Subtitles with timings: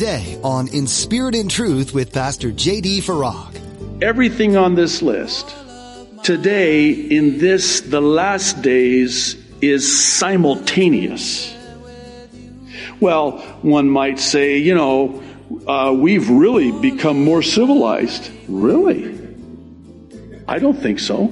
[0.00, 3.02] today on In Spirit and Truth with Pastor J.D.
[3.02, 4.02] Farag.
[4.02, 5.54] Everything on this list
[6.22, 11.54] today in this, the last days, is simultaneous.
[12.98, 15.22] Well, one might say, you know,
[15.66, 18.30] uh, we've really become more civilized.
[18.48, 19.18] Really?
[20.48, 21.30] I don't think so.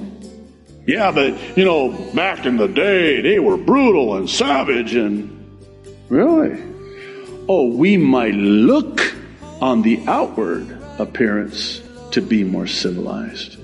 [0.85, 5.37] Yeah, but, you know, back in the day, they were brutal and savage and.
[6.07, 6.69] Really?
[7.51, 9.01] Oh, we might look
[9.59, 11.81] on the outward appearance
[12.11, 13.57] to be more civilized.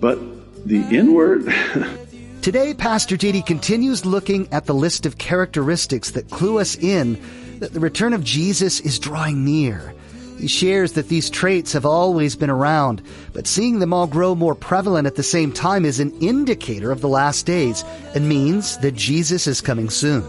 [0.00, 0.20] But
[0.64, 1.52] the inward?
[2.42, 7.20] Today, Pastor JD continues looking at the list of characteristics that clue us in
[7.58, 9.92] that the return of Jesus is drawing near.
[10.38, 14.54] He shares that these traits have always been around, but seeing them all grow more
[14.54, 17.82] prevalent at the same time is an indicator of the last days
[18.14, 20.22] and means that Jesus is coming soon.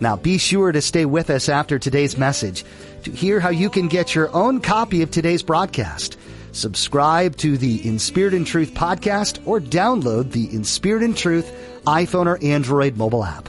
[0.00, 2.64] Now be sure to stay with us after today's message
[3.04, 6.18] to hear how you can get your own copy of today's broadcast.
[6.52, 11.52] Subscribe to the In Spirit and Truth podcast or download the In Spirit and Truth
[11.86, 13.48] iPhone or Android mobile app.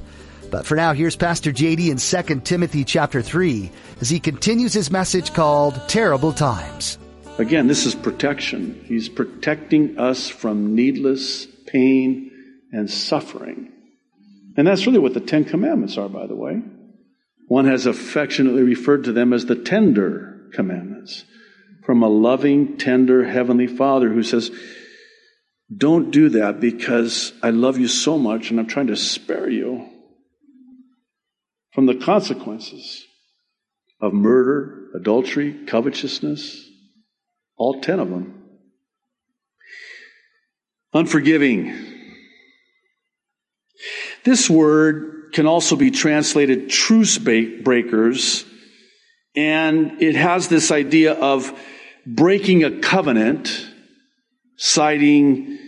[0.52, 4.92] But for now, here's Pastor JD in 2 Timothy chapter 3 as he continues his
[4.92, 6.98] message called Terrible Times.
[7.38, 8.84] Again, this is protection.
[8.86, 12.32] He's protecting us from needless pain
[12.72, 13.72] and suffering.
[14.58, 16.62] And that's really what the Ten Commandments are, by the way.
[17.48, 21.24] One has affectionately referred to them as the tender commandments
[21.86, 24.52] from a loving, tender Heavenly Father who says,
[25.74, 29.88] Don't do that because I love you so much and I'm trying to spare you
[31.72, 33.06] from the consequences
[34.02, 36.68] of murder, adultery, covetousness,
[37.56, 38.44] all ten of them.
[40.94, 41.97] Unforgiving.
[44.24, 48.46] This word can also be translated truce breakers,
[49.36, 51.58] and it has this idea of
[52.06, 53.68] breaking a covenant,
[54.58, 55.60] citing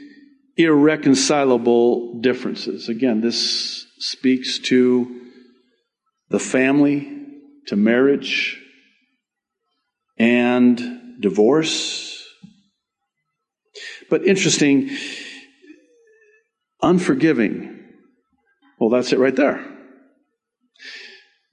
[0.57, 2.89] irreconcilable differences.
[2.89, 5.21] Again, this speaks to
[6.29, 7.25] the family
[7.67, 8.59] to marriage
[10.17, 12.25] and divorce.
[14.09, 14.89] But interesting,
[16.81, 17.78] unforgiving.
[18.79, 19.65] Well, that's it right there.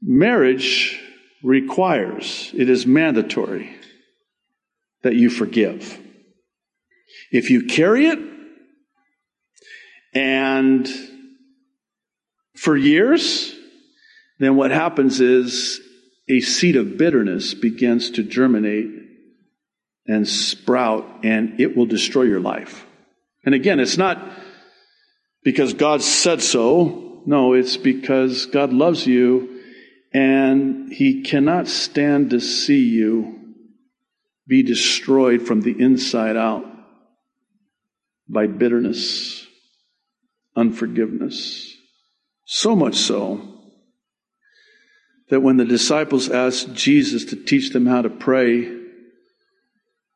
[0.00, 1.00] Marriage
[1.42, 3.76] requires, it is mandatory
[5.02, 5.98] that you forgive.
[7.30, 8.18] If you carry it
[10.14, 10.88] and
[12.54, 13.54] for years,
[14.38, 15.80] then what happens is
[16.28, 18.90] a seed of bitterness begins to germinate
[20.06, 22.86] and sprout, and it will destroy your life.
[23.44, 24.18] And again, it's not
[25.42, 27.05] because God said so.
[27.26, 29.60] No, it's because God loves you
[30.14, 33.54] and He cannot stand to see you
[34.46, 36.64] be destroyed from the inside out
[38.28, 39.44] by bitterness,
[40.54, 41.76] unforgiveness.
[42.44, 43.40] So much so
[45.28, 48.72] that when the disciples asked Jesus to teach them how to pray,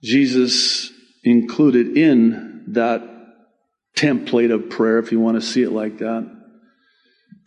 [0.00, 0.92] Jesus
[1.24, 3.02] included in that
[3.96, 6.39] template of prayer, if you want to see it like that,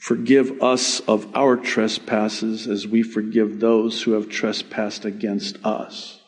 [0.03, 6.19] forgive us of our trespasses as we forgive those who have trespassed against us.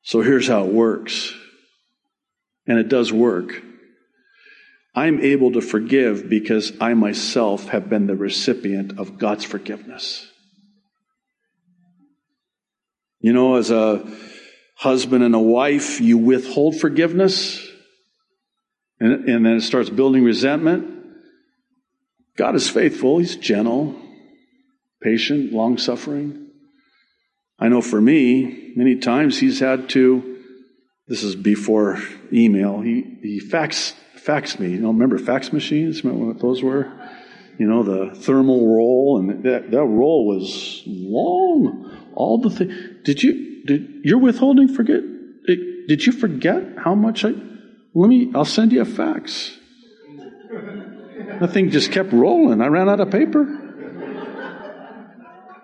[0.00, 1.34] So here's how it works.
[2.66, 3.62] And it does work.
[4.94, 10.26] I'm able to forgive because I myself have been the recipient of God's forgiveness.
[13.20, 14.02] You know, as a
[14.76, 17.62] husband and a wife, you withhold forgiveness,
[18.98, 20.95] and, and then it starts building resentment.
[22.36, 23.96] God is faithful, He's gentle,
[25.02, 26.48] patient, long suffering.
[27.58, 30.42] I know for me, many times He's had to,
[31.08, 31.98] this is before
[32.32, 33.94] email, He, he faxed
[34.26, 34.70] fax me.
[34.70, 36.02] You know, remember fax machines?
[36.02, 36.92] Remember what those were?
[37.58, 42.10] You know, the thermal roll, and that, that roll was long.
[42.14, 42.74] All the things.
[43.04, 45.02] Did you, did, you're withholding, forget,
[45.46, 47.32] did you forget how much I,
[47.94, 49.56] let me, I'll send you a fax.
[51.40, 52.60] The thing just kept rolling.
[52.60, 53.66] I ran out of paper.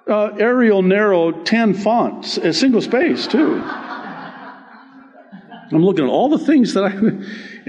[0.08, 3.62] Uh, Arial narrow 10 fonts, a single space too.
[5.72, 6.90] I'm looking at all the things that I,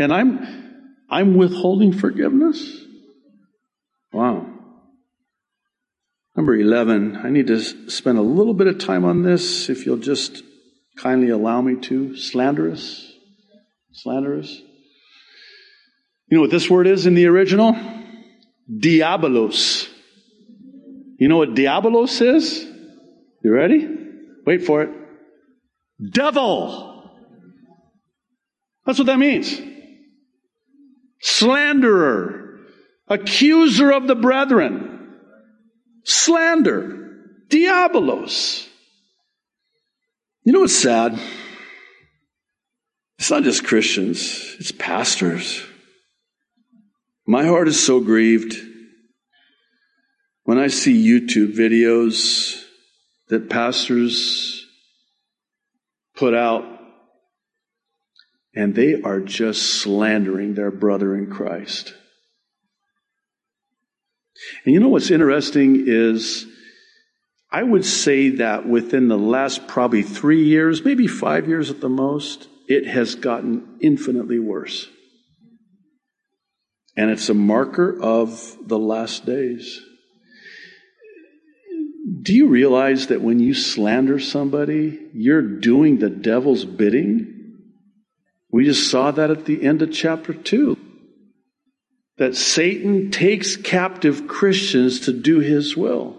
[0.01, 2.81] and I'm, I'm withholding forgiveness?
[4.11, 4.47] Wow.
[6.35, 7.59] Number 11, I need to
[7.89, 10.43] spend a little bit of time on this, if you'll just
[10.97, 12.17] kindly allow me to.
[12.17, 13.13] Slanderous.
[13.93, 14.61] Slanderous.
[16.27, 17.75] You know what this word is in the original?
[18.71, 19.89] Diabolos.
[21.19, 22.63] You know what diabolos is?
[23.43, 23.87] You ready?
[24.45, 24.89] Wait for it.
[26.11, 27.11] Devil.
[28.85, 29.59] That's what that means.
[31.21, 32.59] Slanderer.
[33.07, 35.13] Accuser of the brethren.
[36.03, 37.19] Slander.
[37.49, 38.67] Diabolos.
[40.43, 41.17] You know what's sad?
[43.19, 45.63] It's not just Christians, it's pastors.
[47.25, 48.55] My heart is so grieved
[50.43, 52.61] when I see YouTube videos
[53.29, 54.65] that pastors
[56.15, 56.65] put out
[58.55, 61.93] and they are just slandering their brother in Christ.
[64.65, 66.45] And you know what's interesting is
[67.49, 71.89] I would say that within the last probably three years, maybe five years at the
[71.89, 74.87] most, it has gotten infinitely worse.
[76.95, 79.81] And it's a marker of the last days.
[82.21, 87.33] Do you realize that when you slander somebody, you're doing the devil's bidding?
[88.51, 90.77] We just saw that at the end of chapter 2.
[92.17, 96.15] That Satan takes captive Christians to do his will.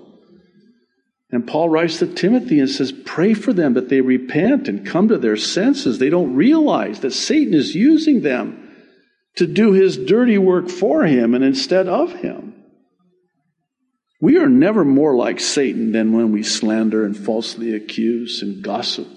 [1.31, 5.09] And Paul writes to Timothy and says, Pray for them that they repent and come
[5.09, 5.99] to their senses.
[5.99, 8.64] They don't realize that Satan is using them
[9.37, 12.55] to do his dirty work for him and instead of him.
[14.21, 19.09] We are never more like Satan than when we slander and falsely accuse and gossip.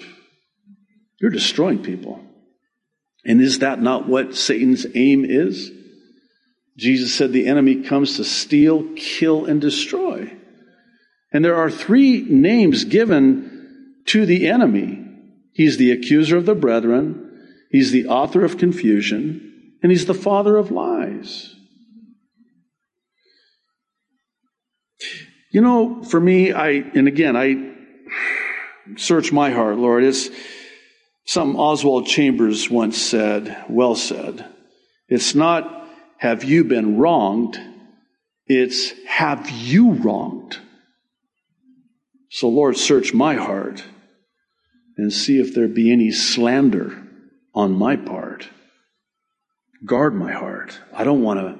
[1.21, 2.21] You're destroying people.
[3.25, 5.71] And is that not what Satan's aim is?
[6.77, 10.31] Jesus said the enemy comes to steal, kill, and destroy.
[11.31, 15.03] And there are three names given to the enemy.
[15.53, 19.46] He's the accuser of the brethren, he's the author of confusion,
[19.81, 21.53] and he's the father of lies.
[25.51, 27.73] You know, for me, I, and again, I
[28.95, 30.03] search my heart, Lord.
[30.03, 30.29] It's
[31.25, 34.45] something Oswald Chambers once said, well said.
[35.07, 35.87] It's not,
[36.17, 37.59] have you been wronged?
[38.45, 40.57] It's, have you wronged?
[42.29, 43.83] So, Lord, search my heart
[44.97, 47.03] and see if there be any slander
[47.53, 48.49] on my part.
[49.85, 50.79] Guard my heart.
[50.93, 51.57] I don't want to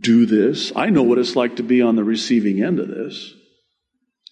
[0.00, 0.72] do this.
[0.76, 3.32] I know what it's like to be on the receiving end of this.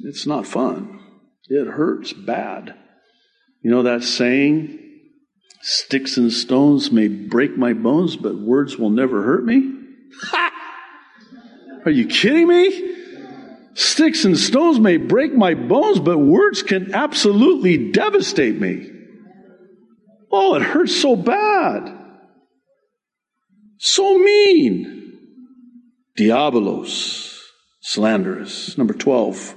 [0.01, 1.01] It's not fun.
[1.49, 2.75] It hurts bad.
[3.63, 4.79] You know that saying,
[5.63, 9.73] sticks and stones may break my bones, but words will never hurt me?
[10.25, 10.53] Ha!
[11.85, 12.97] Are you kidding me?
[13.75, 18.91] Sticks and stones may break my bones, but words can absolutely devastate me.
[20.31, 21.98] Oh, it hurts so bad.
[23.79, 25.19] So mean.
[26.19, 27.41] Diabolos.
[27.81, 28.77] Slanderous.
[28.77, 29.55] Number 12.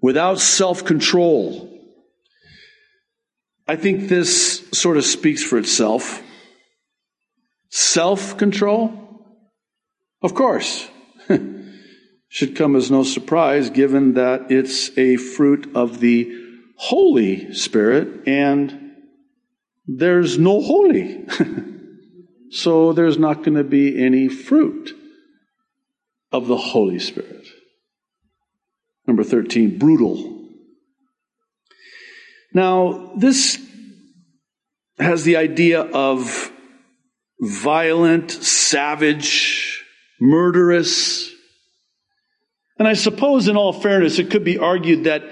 [0.00, 1.68] Without self control.
[3.66, 6.22] I think this sort of speaks for itself.
[7.70, 8.92] Self control?
[10.20, 10.88] Of course.
[12.32, 16.34] should come as no surprise given that it's a fruit of the
[16.76, 18.92] Holy Spirit and
[19.86, 21.26] there's no holy.
[22.52, 24.94] so there's not going to be any fruit
[26.30, 27.46] of the Holy Spirit.
[29.06, 30.48] Number 13, brutal.
[32.54, 33.58] Now, this
[34.98, 36.52] has the idea of
[37.40, 39.84] violent, savage,
[40.20, 41.32] murderous,
[42.82, 45.22] and I suppose, in all fairness, it could be argued that,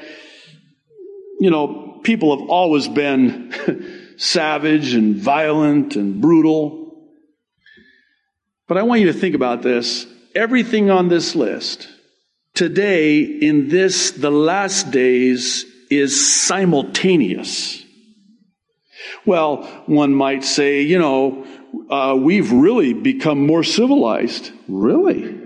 [1.40, 6.89] you know, people have always been savage and violent and brutal.
[8.70, 10.06] But I want you to think about this.
[10.32, 11.88] Everything on this list
[12.54, 17.84] today, in this, the last days, is simultaneous.
[19.26, 21.44] Well, one might say, you know,
[21.90, 24.52] uh, we've really become more civilized.
[24.68, 25.36] Really?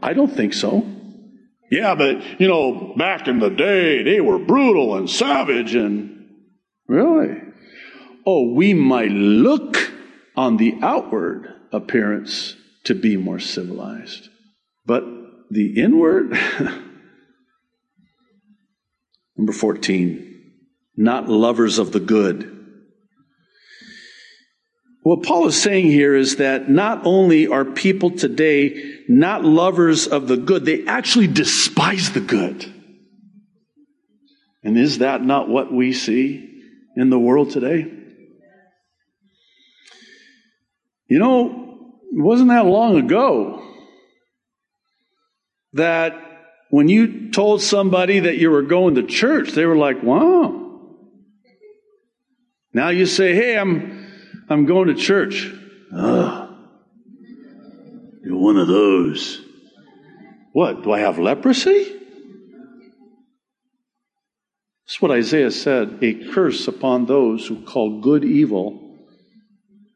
[0.00, 0.86] I don't think so.
[1.72, 6.24] Yeah, but, you know, back in the day, they were brutal and savage and.
[6.86, 7.42] Really?
[8.24, 9.76] Oh, we might look
[10.36, 14.28] on the outward appearance to be more civilized.
[14.84, 15.04] But
[15.50, 16.32] the inward.
[19.36, 20.54] Number 14,
[20.96, 22.52] not lovers of the good.
[25.02, 30.26] What Paul is saying here is that not only are people today not lovers of
[30.26, 32.72] the good, they actually despise the good.
[34.64, 36.62] And is that not what we see
[36.96, 37.95] in the world today?
[41.08, 43.62] You know, it wasn't that long ago
[45.72, 46.22] that
[46.70, 50.62] When you told somebody that you were going to church, they were like, wow.
[52.72, 54.06] Now you say, hey, I'm,
[54.48, 55.50] I'm going to church.
[55.94, 56.50] Ah,
[58.24, 59.40] you're one of those.
[60.52, 60.82] What?
[60.82, 61.92] Do I have leprosy?
[64.86, 68.98] That's what Isaiah said a curse upon those who call good evil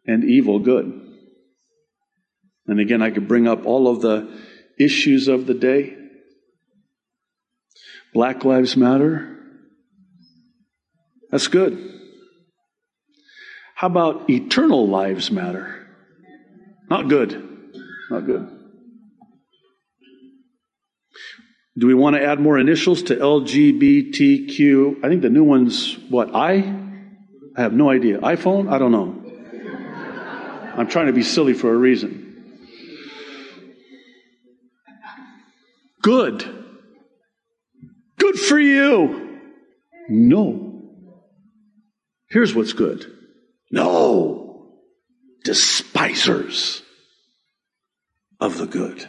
[0.07, 1.00] and evil good.
[2.71, 4.41] And again, I could bring up all of the
[4.79, 5.97] issues of the day.
[8.15, 9.39] Black Lives Matter.
[11.33, 11.97] That's good.
[13.75, 15.89] How about eternal lives matter?
[16.89, 17.33] Not good.
[18.11, 18.49] Not good.
[21.77, 25.05] Do we want to add more initials to LGBTQ?
[25.05, 26.35] I think the new one's what?
[26.35, 26.57] I?
[27.57, 28.19] I have no idea.
[28.19, 28.71] iPhone?
[28.71, 29.17] I don't know.
[30.77, 32.20] I'm trying to be silly for a reason.
[36.03, 36.45] Good.
[38.19, 39.41] Good for you.
[40.09, 40.83] No.
[42.29, 43.11] Here's what's good.
[43.71, 44.73] No.
[45.45, 46.83] Despisers
[48.41, 49.07] of the good.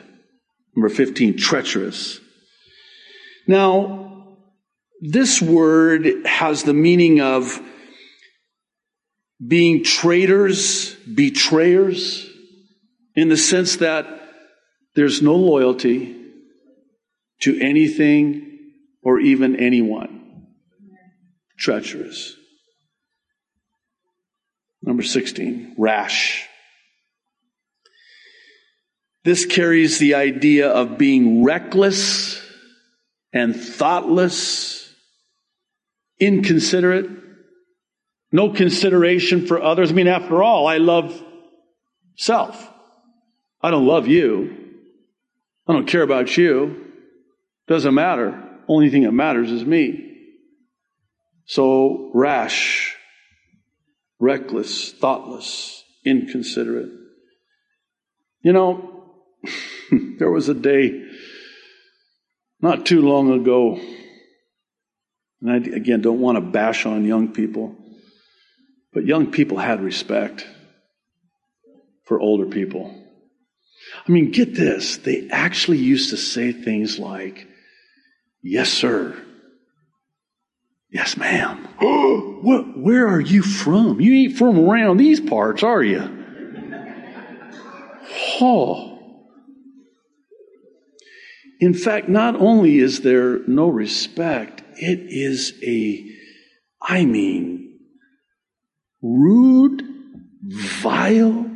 [0.75, 2.19] Number 15, treacherous.
[3.47, 4.37] Now,
[5.01, 7.59] this word has the meaning of
[9.45, 12.29] being traitors, betrayers,
[13.15, 14.05] in the sense that
[14.95, 16.20] there's no loyalty
[17.41, 18.59] to anything
[19.03, 20.47] or even anyone.
[21.57, 22.35] Treacherous.
[24.81, 26.47] Number 16, rash.
[29.23, 32.41] This carries the idea of being reckless
[33.31, 34.91] and thoughtless,
[36.19, 37.09] inconsiderate,
[38.31, 39.91] no consideration for others.
[39.91, 41.21] I mean, after all, I love
[42.15, 42.69] self.
[43.61, 44.57] I don't love you.
[45.67, 46.90] I don't care about you.
[47.71, 48.37] Doesn't matter.
[48.67, 50.17] Only thing that matters is me.
[51.45, 52.97] So rash,
[54.19, 56.91] reckless, thoughtless, inconsiderate.
[58.41, 59.13] You know,
[60.19, 61.01] there was a day
[62.59, 63.79] not too long ago,
[65.39, 67.77] and I again don't want to bash on young people,
[68.91, 70.45] but young people had respect
[72.03, 72.93] for older people.
[74.05, 74.97] I mean, get this.
[74.97, 77.47] They actually used to say things like,
[78.43, 79.15] Yes, sir.
[80.91, 81.67] Yes, ma'am.
[82.41, 84.01] what, where are you from?
[84.01, 86.17] You ain't from around these parts, are you?
[88.41, 88.91] Oh.
[91.59, 96.03] In fact, not only is there no respect, it is a,
[96.81, 97.79] I mean,
[99.01, 99.83] rude,
[100.43, 101.49] vile,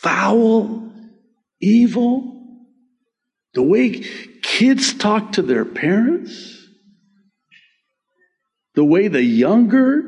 [0.00, 0.90] foul,
[1.60, 2.56] evil.
[3.52, 4.02] The way
[4.60, 6.68] kids talk to their parents,
[8.74, 10.02] the way the younger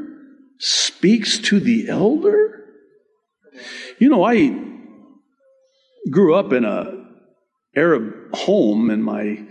[0.59, 2.63] speaks to the elder.
[3.99, 4.55] You know, I
[6.11, 7.03] grew up in a
[7.75, 9.43] Arab home, and my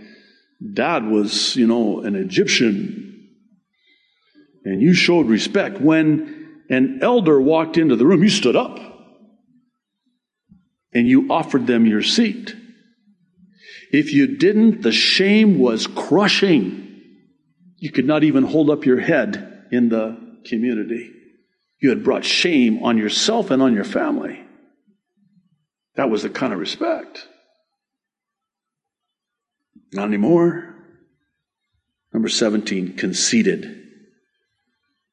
[0.72, 3.28] dad was, you know, an Egyptian.
[4.64, 5.80] And you showed respect.
[5.80, 8.78] When an elder walked into the room, you stood up
[10.94, 12.54] and you offered them your seat.
[13.92, 16.88] If you didn't, the shame was crushing.
[17.76, 21.12] You could not even hold up your head in the community.
[21.78, 24.42] You had brought shame on yourself and on your family.
[25.96, 27.28] That was the kind of respect.
[29.92, 30.74] Not anymore.
[32.14, 33.82] Number 17, conceited.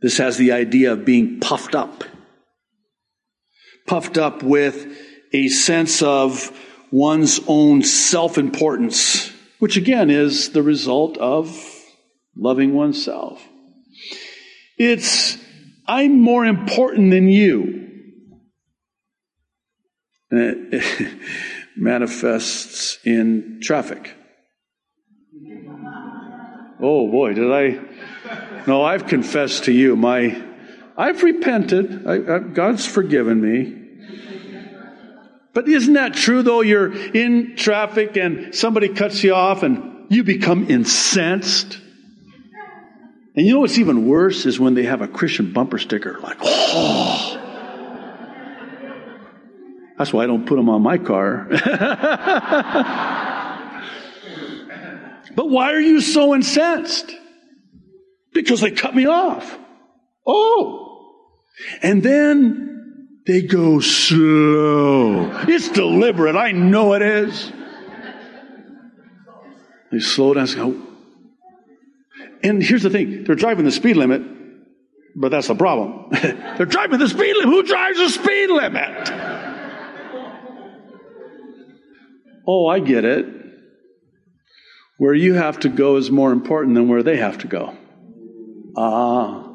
[0.01, 2.05] This has the idea of being puffed up.
[3.87, 4.97] Puffed up with
[5.33, 6.51] a sense of
[6.91, 11.49] one's own self importance, which again is the result of
[12.35, 13.41] loving oneself.
[14.77, 15.37] It's,
[15.87, 17.87] I'm more important than you.
[20.31, 21.17] And it
[21.75, 24.15] manifests in traffic.
[26.81, 28.65] Oh boy, did I?
[28.67, 29.97] No, I've confessed to you.
[29.97, 30.41] My,
[30.97, 32.07] I've repented.
[32.07, 33.78] I, I, God's forgiven me.
[35.53, 36.61] But isn't that true though?
[36.61, 41.79] You're in traffic and somebody cuts you off and you become incensed.
[43.35, 46.37] And you know what's even worse is when they have a Christian bumper sticker, like,
[46.41, 47.35] oh.
[49.97, 51.47] That's why I don't put them on my car.
[55.39, 57.15] But why are you so incensed?
[58.33, 59.57] Because they cut me off.
[60.27, 61.15] Oh.
[61.81, 62.68] And then
[63.29, 65.29] they go slow.
[65.47, 66.35] It's deliberate.
[66.35, 67.51] I know it is.
[69.91, 70.81] They slow down and go.
[72.41, 74.23] And here's the thing they're driving the speed limit,
[75.15, 76.07] but that's the problem.
[76.11, 77.53] they're driving the speed limit.
[77.53, 79.11] Who drives the speed limit?
[82.47, 83.27] oh, I get it.
[84.97, 87.77] Where you have to go is more important than where they have to go.
[88.75, 89.48] Ah.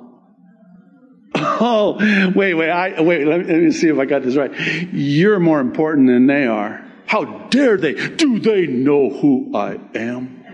[1.67, 1.97] Oh,
[2.35, 4.53] wait, wait, I, wait, let me, let me see if I got this right.
[4.93, 6.85] You're more important than they are.
[7.07, 7.93] How dare they?
[7.93, 10.45] Do they know who I am?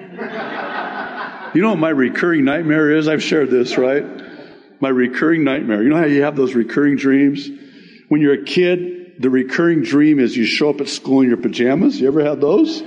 [1.55, 3.09] You know what my recurring nightmare is?
[3.09, 4.05] I've shared this, right?
[4.81, 5.83] My recurring nightmare.
[5.83, 7.49] You know how you have those recurring dreams?
[8.09, 11.37] When you're a kid, the recurring dream is you show up at school in your
[11.37, 12.01] pajamas.
[12.01, 12.83] You ever had those?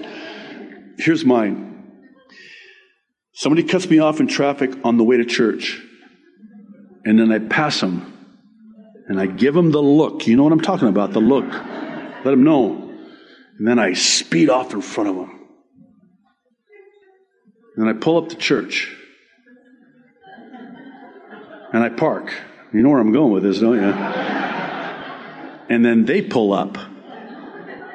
[0.97, 1.69] Here's mine.
[3.33, 5.81] Somebody cuts me off in traffic on the way to church.
[7.05, 8.09] And then I pass them.
[9.07, 10.27] And I give them the look.
[10.27, 11.11] You know what I'm talking about?
[11.11, 11.45] The look.
[11.45, 12.89] Let them know.
[13.57, 15.39] And then I speed off in front of them.
[17.75, 18.95] And I pull up to church.
[21.73, 22.33] And I park.
[22.71, 23.93] You know where I'm going with this, don't you?
[25.69, 26.77] And then they pull up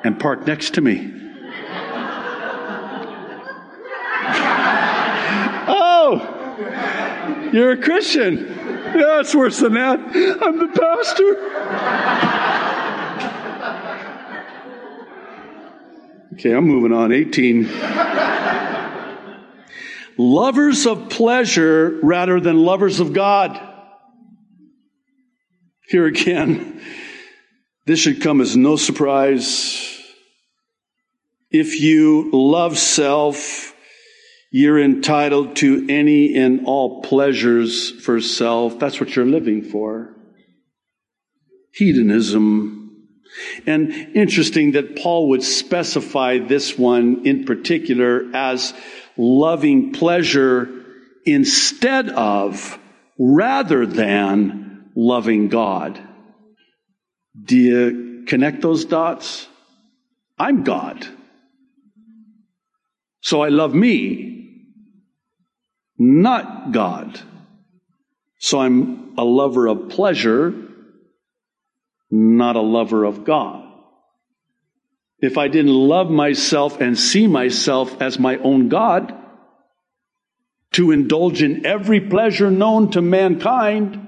[0.04, 0.96] and park next to me.
[5.68, 8.77] oh, you're a Christian.
[8.95, 9.99] Yeah, it's worse than that.
[10.00, 12.38] I'm the pastor.
[16.35, 17.12] Okay, I'm moving on.
[17.12, 17.68] 18.
[20.18, 23.61] lovers of pleasure rather than lovers of God.
[25.88, 26.80] Here again,
[27.87, 29.99] this should come as no surprise.
[31.50, 33.75] If you love self,
[34.50, 38.78] you're entitled to any and all pleasures for self.
[38.78, 40.14] That's what you're living for.
[41.72, 42.78] Hedonism
[43.66, 48.72] and interesting that Paul would specify this one in particular as
[49.16, 50.68] loving pleasure
[51.24, 52.78] instead of,
[53.18, 56.00] rather than, loving God.
[57.40, 59.46] Do you connect those dots?
[60.38, 61.06] I'm God.
[63.20, 64.38] So I love me,
[65.98, 67.20] not God.
[68.38, 70.68] So I'm a lover of pleasure
[72.11, 73.64] not a lover of God.
[75.20, 79.14] If I didn't love myself and see myself as my own God,
[80.72, 84.06] to indulge in every pleasure known to mankind,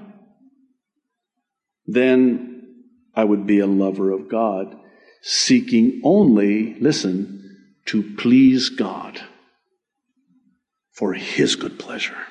[1.85, 2.75] then
[3.15, 4.77] I would be a lover of God,
[5.21, 9.21] seeking only, listen, to please God
[11.01, 12.27] for His good pleasure,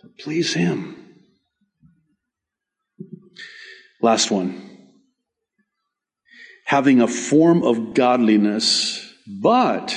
[0.00, 0.96] to please Him.
[4.00, 4.78] Last one.
[6.64, 9.94] Having a form of godliness, but,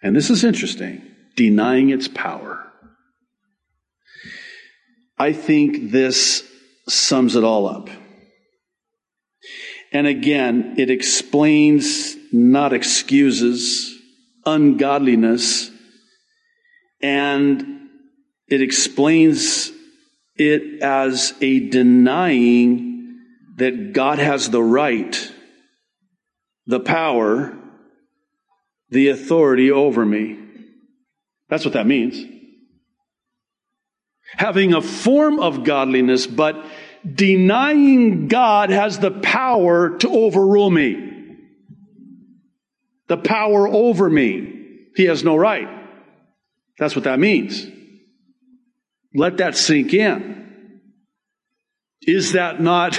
[0.00, 1.02] and this is interesting,
[1.34, 2.64] denying its power.
[5.18, 6.48] I think this
[6.88, 7.90] sums it all up.
[9.92, 13.92] And again, it explains, not excuses,
[14.46, 15.69] ungodliness,
[17.00, 17.88] and
[18.48, 19.70] it explains
[20.36, 23.18] it as a denying
[23.56, 25.32] that God has the right,
[26.66, 27.56] the power,
[28.88, 30.38] the authority over me.
[31.48, 32.24] That's what that means.
[34.36, 36.64] Having a form of godliness, but
[37.04, 41.36] denying God has the power to overrule me.
[43.08, 44.88] The power over me.
[44.94, 45.79] He has no right.
[46.80, 47.66] That's what that means.
[49.14, 50.80] Let that sink in.
[52.00, 52.98] Is that not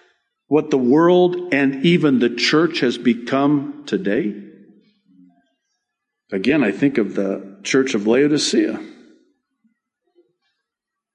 [0.48, 4.34] what the world and even the church has become today?
[6.30, 8.78] Again, I think of the church of Laodicea.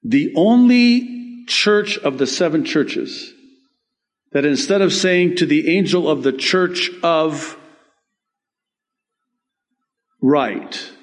[0.04, 3.32] The only church of the seven churches
[4.32, 7.58] that instead of saying to the angel of the church of
[10.20, 10.97] right,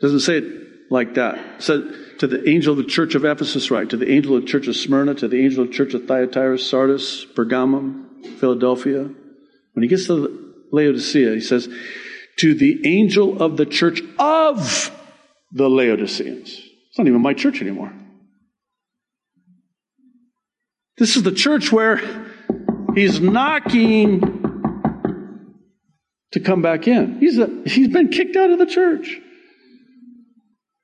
[0.00, 1.62] doesn't say it like that.
[1.62, 1.82] Said,
[2.18, 3.88] to the angel of the church of Ephesus right?
[3.88, 6.06] to the angel of the church of Smyrna, to the angel of the church of
[6.06, 9.08] Thyatira, Sardis, Pergamum, Philadelphia.
[9.72, 11.68] When he gets to Laodicea, he says,
[12.38, 14.92] to the angel of the church of
[15.52, 16.50] the Laodiceans.
[16.88, 17.92] It's not even my church anymore.
[20.96, 22.00] This is the church where
[22.94, 24.20] he's knocking
[26.32, 27.20] to come back in.
[27.20, 29.20] He's, a, he's been kicked out of the church.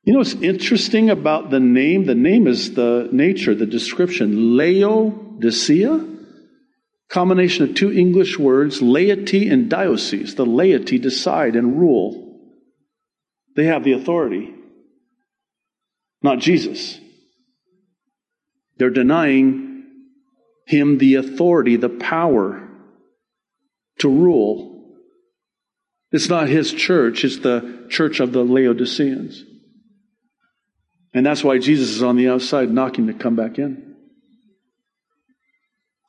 [0.05, 2.05] You know what's interesting about the name?
[2.05, 4.55] The name is the nature, the description.
[4.55, 6.07] Laodicea,
[7.09, 10.35] combination of two English words, laity and diocese.
[10.35, 12.21] The laity decide and rule.
[13.57, 14.53] They have the authority,
[16.23, 16.99] not Jesus.
[18.77, 19.85] They're denying
[20.67, 22.69] him the authority, the power
[24.01, 24.97] to rule.
[26.11, 29.45] It's not his church, it's the church of the Laodiceans.
[31.15, 33.95] And that's why Jesus is on the outside knocking to come back in.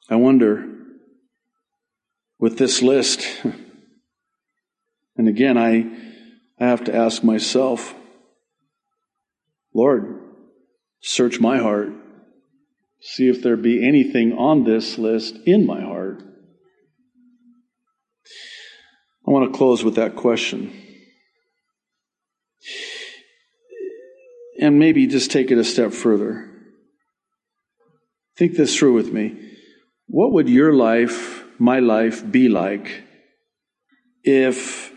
[0.09, 0.67] I wonder,
[2.39, 3.25] with this list,
[5.15, 5.85] and again, I,
[6.59, 7.93] I have to ask myself,
[9.73, 10.21] Lord,
[11.01, 11.89] search my heart.
[13.01, 16.23] See if there be anything on this list in my heart.
[19.27, 20.84] I want to close with that question.
[24.59, 26.49] And maybe just take it a step further.
[28.37, 29.53] Think this through with me.
[30.07, 33.03] What would your life, my life, be like
[34.23, 34.91] if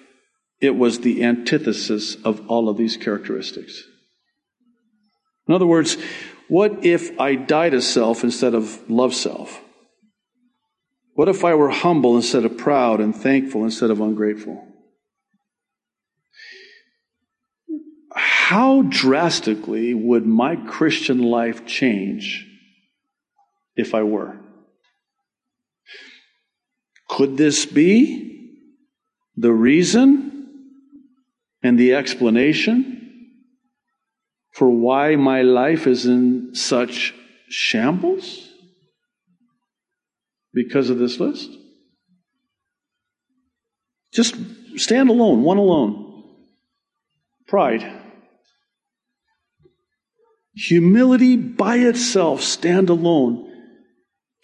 [0.60, 3.82] it was the antithesis of all of these characteristics?
[5.46, 5.96] In other words,
[6.48, 9.62] what if I died to self instead of love self?
[11.14, 14.64] What if I were humble instead of proud and thankful instead of ungrateful?
[18.48, 22.46] How drastically would my Christian life change
[23.76, 24.40] if I were?
[27.10, 28.54] Could this be
[29.36, 30.46] the reason
[31.62, 33.34] and the explanation
[34.52, 37.12] for why my life is in such
[37.50, 38.48] shambles?
[40.54, 41.50] Because of this list?
[44.14, 44.36] Just
[44.76, 46.24] stand alone, one alone.
[47.46, 48.06] Pride.
[50.66, 53.48] Humility by itself, stand alone,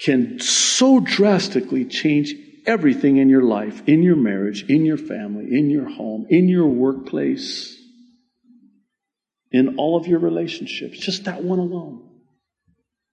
[0.01, 2.33] can so drastically change
[2.67, 6.69] everything in your life, in your marriage, in your family, in your home, in your
[6.69, 7.77] workplace,
[9.51, 10.99] in all of your relationships.
[10.99, 12.09] Just that one alone.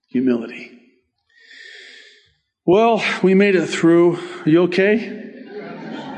[0.09, 0.77] Humility.
[2.65, 4.17] Well, we made it through.
[4.45, 5.30] Are you okay?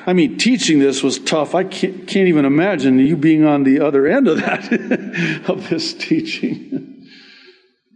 [0.06, 1.56] I mean, teaching this was tough.
[1.56, 5.94] I can't, can't even imagine you being on the other end of that, of this
[5.94, 7.08] teaching.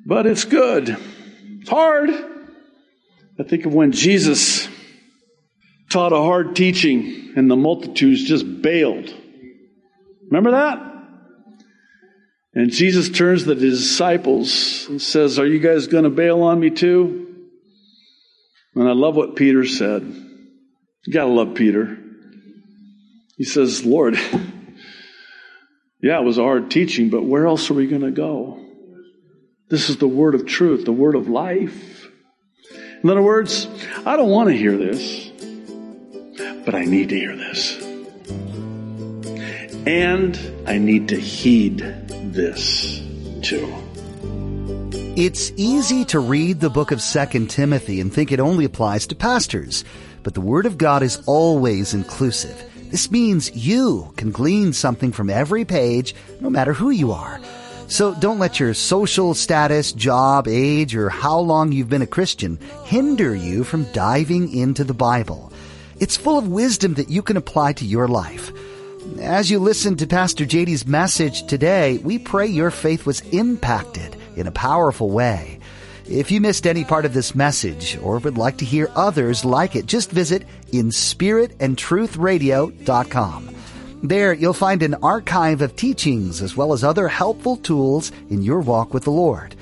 [0.05, 0.97] But it's good.
[1.59, 2.09] It's hard.
[2.09, 4.67] I think of when Jesus
[5.89, 9.13] taught a hard teaching and the multitudes just bailed.
[10.29, 10.93] Remember that?
[12.53, 16.59] And Jesus turns to the disciples and says, Are you guys going to bail on
[16.59, 17.27] me too?
[18.75, 20.26] And I love what Peter said.
[21.07, 21.97] You got to love Peter.
[23.37, 24.15] He says, Lord,
[26.01, 28.63] yeah, it was a hard teaching, but where else are we to go?
[29.69, 32.07] This is the word of truth, the word of life.
[33.03, 33.67] In other words,
[34.05, 35.27] I don't want to hear this
[36.67, 37.81] but I need to hear this.
[39.87, 41.77] And I need to heed
[42.33, 43.01] this
[43.41, 43.73] too.
[45.15, 49.15] It's easy to read the book of 2 Timothy and think it only applies to
[49.15, 49.85] pastors,
[50.27, 52.61] but the Word of God is always inclusive.
[52.91, 57.39] This means you can glean something from every page, no matter who you are.
[57.87, 62.59] So don't let your social status, job, age, or how long you've been a Christian
[62.83, 65.53] hinder you from diving into the Bible.
[65.97, 68.51] It's full of wisdom that you can apply to your life.
[69.21, 74.45] As you listen to Pastor JD's message today, we pray your faith was impacted in
[74.45, 75.56] a powerful way.
[76.09, 79.75] If you missed any part of this message or would like to hear others like
[79.75, 83.55] it, just visit inspiritandtruthradio.com.
[84.03, 88.61] There you'll find an archive of teachings as well as other helpful tools in your
[88.61, 89.55] walk with the Lord.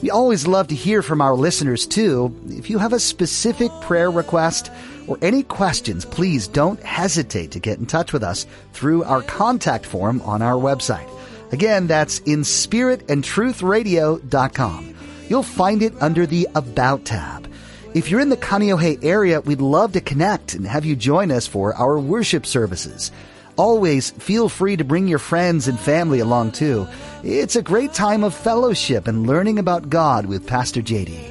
[0.00, 2.34] We always love to hear from our listeners too.
[2.48, 4.70] If you have a specific prayer request,
[5.06, 9.84] or any questions, please don't hesitate to get in touch with us through our contact
[9.84, 11.10] form on our website.
[11.52, 14.94] Again, that's in spiritandtruthradio.com.
[15.30, 17.48] You'll find it under the About tab.
[17.94, 21.46] If you're in the Kaneohe area, we'd love to connect and have you join us
[21.46, 23.12] for our worship services.
[23.54, 26.88] Always feel free to bring your friends and family along too.
[27.22, 31.30] It's a great time of fellowship and learning about God with Pastor JD.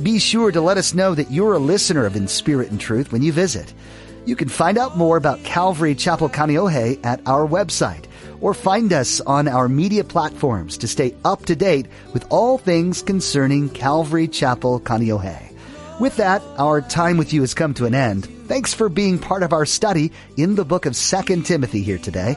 [0.00, 3.10] Be sure to let us know that you're a listener of In Spirit and Truth
[3.10, 3.74] when you visit.
[4.26, 8.04] You can find out more about Calvary Chapel Kaneohe at our website
[8.40, 13.02] or find us on our media platforms to stay up to date with all things
[13.02, 15.50] concerning Calvary Chapel Kaneohe.
[16.00, 18.24] With that, our time with you has come to an end.
[18.46, 22.36] Thanks for being part of our study in the book of 2 Timothy here today.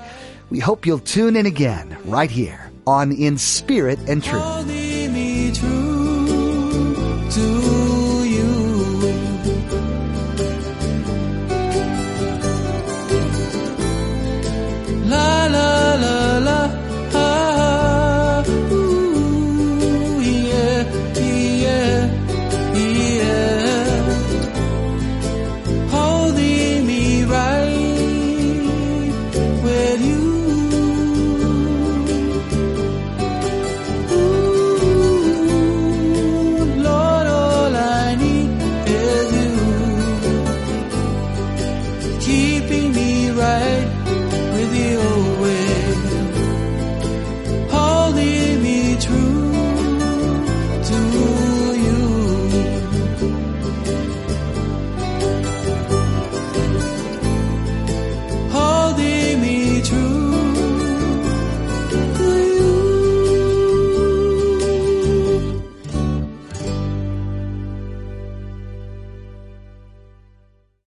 [0.50, 4.83] We hope you'll tune in again right here on In Spirit and Truth.